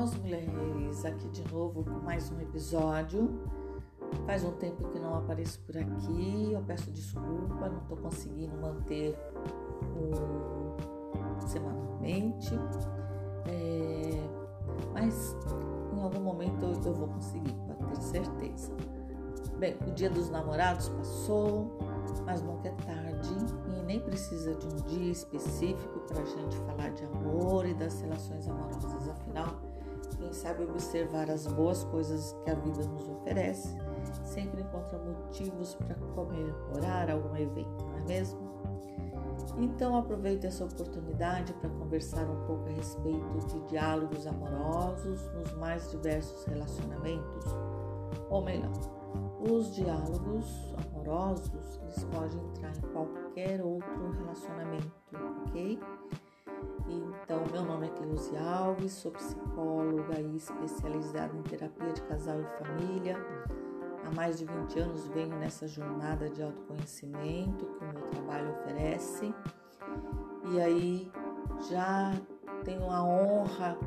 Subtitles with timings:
[0.00, 3.38] nós mulheres aqui de novo com mais um episódio.
[4.24, 9.14] Faz um tempo que não apareço por aqui, eu peço desculpa, não estou conseguindo manter
[9.94, 12.54] o semanalmente,
[13.46, 14.26] é,
[14.94, 15.36] mas
[15.92, 18.72] em algum momento eu vou conseguir, pode ter certeza.
[19.58, 21.76] Bem, o dia dos namorados passou,
[22.24, 23.34] mas nunca é tarde
[23.76, 28.00] e nem precisa de um dia específico para a gente falar de amor e das
[28.00, 29.06] relações amorosas.
[29.06, 29.69] Afinal,
[30.20, 33.76] quem sabe observar as boas coisas que a vida nos oferece
[34.24, 38.50] sempre encontra motivos para comemorar algum evento, não é mesmo?
[39.58, 45.90] Então aproveite essa oportunidade para conversar um pouco a respeito de diálogos amorosos nos mais
[45.90, 47.46] diversos relacionamentos,
[48.28, 48.70] ou melhor,
[49.40, 54.92] os diálogos amorosos, eles podem entrar em qualquer outro relacionamento,
[55.46, 55.80] ok?
[56.88, 62.64] Então, meu nome é Cleusi Alves, sou psicóloga e especializada em terapia de casal e
[62.64, 63.16] família.
[64.04, 69.34] Há mais de 20 anos venho nessa jornada de autoconhecimento que o meu trabalho oferece.
[70.52, 71.12] E aí
[71.70, 72.12] já
[72.64, 73.78] tenho a honra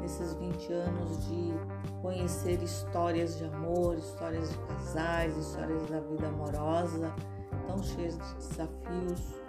[0.00, 1.52] nesses 20 anos de
[2.00, 7.12] conhecer histórias de amor, histórias de casais, histórias da vida amorosa,
[7.66, 9.42] tão cheias de desafios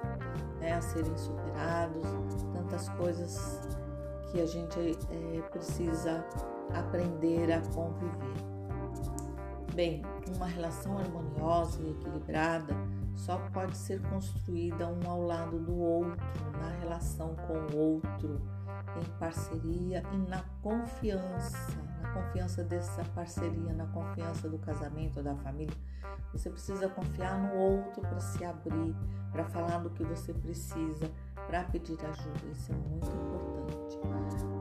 [0.59, 2.06] né, a serem superados,
[3.04, 3.59] coisas
[4.32, 6.26] que a gente é, precisa
[6.73, 8.34] aprender a conviver.
[9.76, 10.02] Bem,
[10.34, 12.74] uma relação harmoniosa e equilibrada
[13.14, 16.18] só pode ser construída um ao lado do outro,
[16.62, 18.42] na relação com o outro,
[18.96, 25.76] em parceria e na confiança, na confiança dessa parceria, na confiança do casamento, da família.
[26.31, 28.96] Você precisa confiar no outro para se abrir,
[29.34, 31.12] para falar do que você precisa,
[31.48, 32.40] para pedir ajuda.
[32.52, 34.00] Isso é muito importante.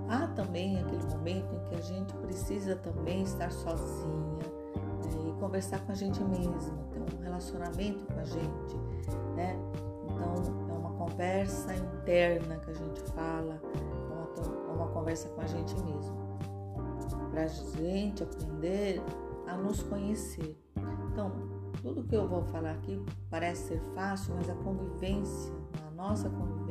[0.08, 4.38] Há também aquele momento em que a gente precisa também estar sozinha
[5.04, 8.76] né, e conversar com a gente mesma, ter um relacionamento com a gente,
[9.34, 9.58] né?
[10.04, 13.60] Então é uma conversa interna que a gente fala,
[14.74, 16.16] uma conversa com a gente mesmo,
[17.30, 19.02] para a gente aprender
[19.46, 20.56] a nos conhecer.
[21.10, 21.32] Então,
[21.82, 25.52] tudo que eu vou falar aqui parece ser fácil, mas a convivência,
[25.86, 26.61] a nossa convivência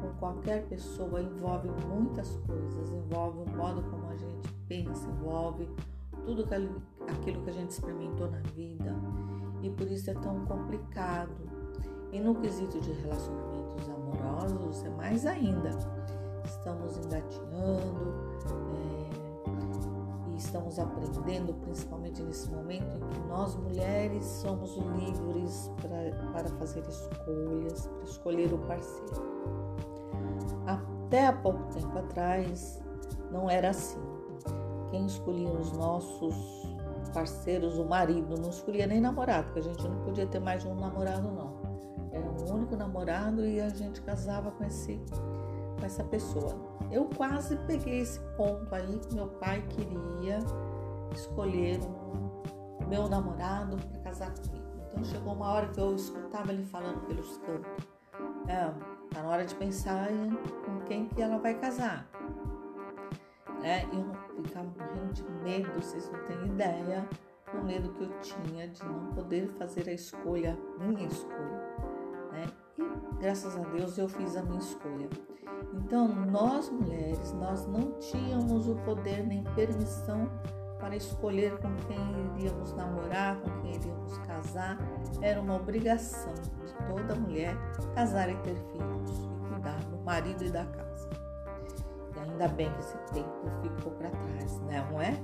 [0.00, 5.68] com qualquer pessoa envolve muitas coisas, envolve o modo como a gente pensa, envolve
[6.24, 8.94] tudo aquilo que a gente experimentou na vida
[9.62, 11.34] e por isso é tão complicado.
[12.12, 15.70] E no quesito de relacionamentos amorosos é mais ainda
[16.44, 18.14] estamos engatinhando
[18.74, 18.95] é,
[20.56, 27.86] estamos aprendendo, principalmente nesse momento em que nós mulheres somos livres pra, para fazer escolhas,
[27.86, 29.22] para escolher o parceiro.
[30.66, 32.82] Até há pouco tempo atrás
[33.30, 34.00] não era assim.
[34.90, 36.34] Quem escolhia os nossos
[37.12, 40.68] parceiros, o marido, não escolhia nem namorado, porque a gente não podia ter mais de
[40.68, 41.56] um namorado, não.
[42.12, 45.00] Era um único namorado e a gente casava com esse
[45.78, 46.54] com essa pessoa.
[46.90, 50.38] Eu quase peguei esse ponto aí que meu pai queria
[51.12, 54.64] escolher um meu namorado para casar comigo.
[54.90, 57.86] Então chegou uma hora que eu escutava ele falando pelos cantos.
[58.48, 58.72] É,
[59.12, 60.30] tá na hora de pensar em
[60.64, 62.08] com quem que ela vai casar.
[63.62, 67.08] É, eu ficava morrendo de medo, vocês não têm ideia
[67.52, 71.85] do medo que eu tinha de não poder fazer a escolha, minha escolha.
[73.20, 75.08] Graças a Deus eu fiz a minha escolha.
[75.74, 80.28] Então, nós mulheres, nós não tínhamos o poder nem permissão
[80.78, 81.98] para escolher com quem
[82.36, 84.78] iríamos namorar, com quem iríamos casar.
[85.20, 87.56] Era uma obrigação de toda mulher
[87.94, 91.10] casar e ter filhos e cuidar do marido e da casa.
[92.14, 94.86] E ainda bem que esse tempo ficou para trás, né?
[94.90, 95.16] não é?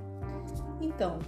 [0.81, 1.19] Então,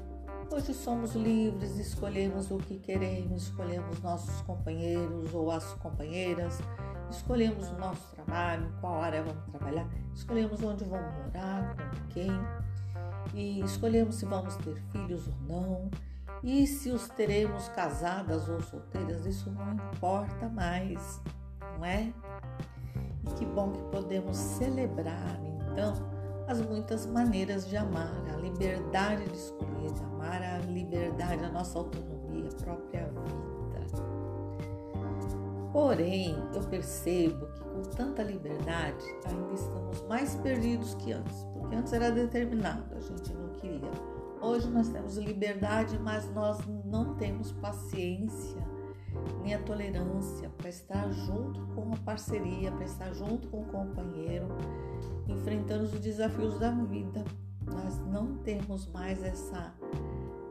[0.50, 6.58] hoje somos livres, escolhemos o que queremos, escolhemos nossos companheiros ou as companheiras
[7.10, 12.30] escolhemos o nosso trabalho, qual área vamos trabalhar, escolhemos onde vamos morar, com quem,
[13.34, 15.90] e escolhemos se vamos ter filhos ou não,
[16.42, 21.20] e se os teremos casadas ou solteiras, isso não importa mais,
[21.78, 22.12] não é?
[23.26, 26.13] E que bom que podemos celebrar, então,
[26.46, 31.78] as muitas maneiras de amar, a liberdade de escolher, de amar a liberdade, a nossa
[31.78, 33.44] autonomia, a própria vida.
[35.72, 41.92] Porém, eu percebo que com tanta liberdade ainda estamos mais perdidos que antes, porque antes
[41.92, 43.90] era determinado, a gente não queria.
[44.40, 48.62] Hoje nós temos liberdade, mas nós não temos paciência
[49.42, 54.48] nem a tolerância para estar junto com a parceria, para estar junto com o companheiro,
[55.28, 57.24] enfrentando os desafios da vida.
[57.66, 59.74] Nós não temos mais essa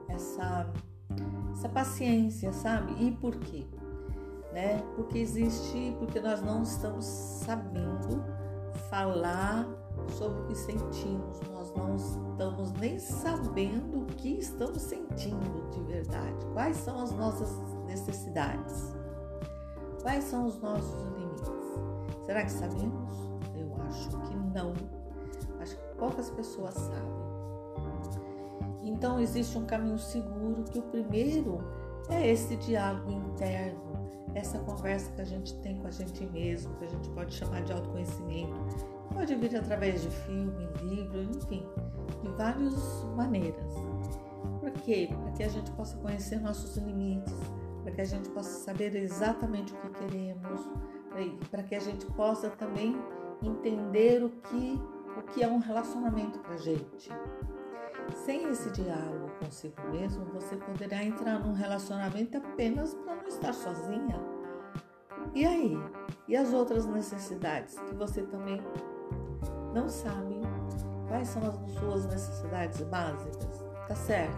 [0.07, 0.71] essa
[1.51, 2.93] essa paciência, sabe?
[3.03, 3.65] E por quê?
[4.51, 4.83] Né?
[4.95, 8.23] Porque existe, porque nós não estamos sabendo
[8.89, 9.67] falar
[10.11, 16.45] sobre o que sentimos, nós não estamos nem sabendo o que estamos sentindo de verdade.
[16.53, 17.49] Quais são as nossas
[17.85, 18.95] necessidades?
[20.01, 22.25] Quais são os nossos limites?
[22.25, 23.13] Será que sabemos?
[23.55, 24.73] Eu acho que não.
[25.59, 27.23] Acho que poucas pessoas sabem.
[28.83, 31.59] Então existe um caminho seguro que o primeiro
[32.09, 33.81] é esse diálogo interno,
[34.35, 37.61] essa conversa que a gente tem com a gente mesmo, que a gente pode chamar
[37.63, 38.53] de autoconhecimento.
[39.13, 41.65] Pode vir através de filme, livro, enfim,
[42.23, 43.73] de várias maneiras.
[44.59, 45.09] Por quê?
[45.11, 47.33] Para que a gente possa conhecer nossos limites,
[47.83, 50.61] para que a gente possa saber exatamente o que queremos,
[51.51, 52.95] para que a gente possa também
[53.43, 54.79] entender o que,
[55.17, 57.09] o que é um relacionamento para a gente.
[58.25, 64.19] Sem esse diálogo consigo mesmo, você poderá entrar num relacionamento apenas para não estar sozinha.
[65.33, 65.77] E aí?
[66.27, 68.61] E as outras necessidades que você também
[69.73, 70.41] não sabe?
[71.07, 73.65] Quais são as suas necessidades básicas?
[73.87, 74.37] Tá certo?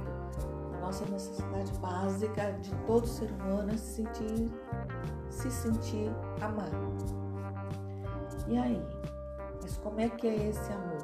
[0.73, 4.51] A nossa necessidade básica de todo ser humano é se sentir,
[5.29, 6.11] se sentir
[6.41, 6.95] amado.
[8.47, 8.81] E aí?
[9.61, 10.94] Mas como é que é esse amor?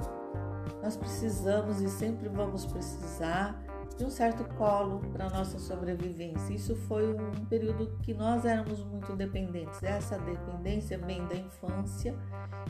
[0.81, 3.61] Nós precisamos e sempre vamos precisar
[3.97, 6.53] de um certo colo para nossa sobrevivência.
[6.53, 9.81] Isso foi um período que nós éramos muito dependentes.
[9.83, 12.15] Essa dependência vem da infância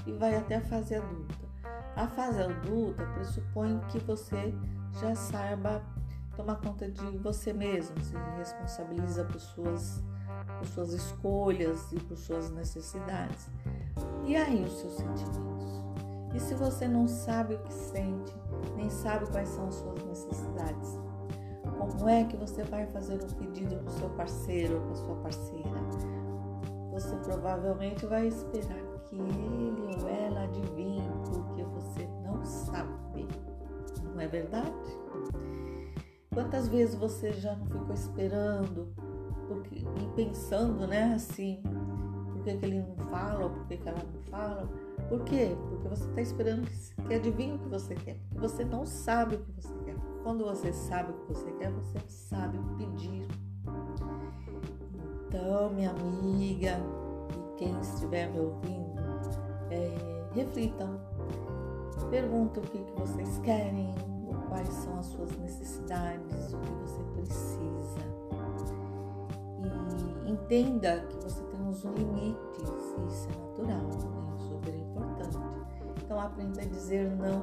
[0.05, 1.51] e vai até a fase adulta.
[1.95, 4.53] A fase adulta pressupõe que você
[4.99, 5.81] já saiba
[6.35, 10.03] tomar conta de você mesmo, se responsabiliza por suas,
[10.57, 13.49] por suas escolhas e por suas necessidades.
[14.25, 15.90] E aí os seus sentimentos?
[16.33, 18.33] E se você não sabe o que sente,
[18.75, 20.99] nem sabe quais são as suas necessidades,
[21.77, 25.15] como é que você vai fazer um pedido para o seu parceiro ou para sua
[25.15, 25.69] parceira?
[26.91, 33.27] Você provavelmente vai esperar que ele ou ela adivinhe porque você não sabe.
[34.13, 34.71] Não é verdade?
[36.33, 38.93] Quantas vezes você já não ficou esperando
[39.47, 41.61] porque, e pensando, né, assim,
[42.31, 44.69] por que, que ele não fala ou por que, que ela não fala?
[45.11, 45.57] Por quê?
[45.67, 46.65] Porque você está esperando
[47.05, 48.15] que, adivinhe o que você quer.
[48.29, 49.95] Porque você não sabe o que você quer.
[50.23, 53.27] Quando você sabe o que você quer, você sabe pedir.
[55.27, 56.79] Então, minha amiga
[57.29, 59.01] e quem estiver me ouvindo,
[59.69, 60.97] é, reflitam.
[62.09, 63.93] Pergunta o que, que vocês querem,
[64.47, 67.99] quais são as suas necessidades, o que você precisa.
[70.25, 72.69] E entenda que você tem uns limites,
[76.21, 77.39] Aprenda a dizer não,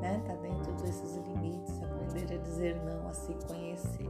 [0.00, 0.22] né?
[0.24, 4.08] Tá dentro desses limites, aprender a dizer não, a se conhecer.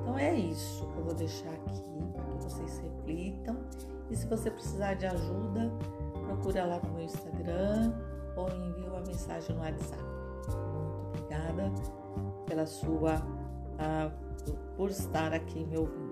[0.00, 1.82] Então é isso que eu vou deixar aqui
[2.14, 3.58] para que vocês reflitam.
[4.10, 5.70] E se você precisar de ajuda,
[6.24, 7.92] procura lá no meu Instagram
[8.36, 10.02] ou envie uma mensagem no WhatsApp.
[10.02, 10.56] Muito
[11.08, 11.72] obrigada
[12.46, 16.11] pela sua uh, por estar aqui me ouvindo.